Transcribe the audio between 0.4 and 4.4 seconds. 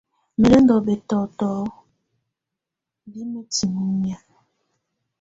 lɛ̀ ndù bɛtɔtɔ bɛ mǝtinǝ́ nɛ̀á.